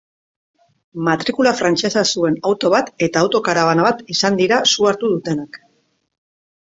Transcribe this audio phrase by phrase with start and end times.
[1.07, 5.61] Matrikula frantsesa zuen auto bat eta auto-karabana bat izan dira su hartu dutenak.